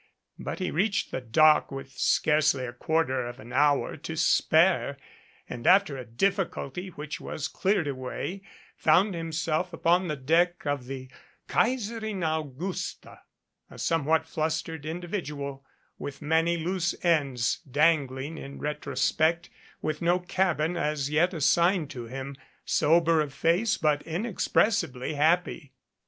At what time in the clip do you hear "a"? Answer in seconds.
2.65-2.73, 5.95-6.05, 13.69-13.77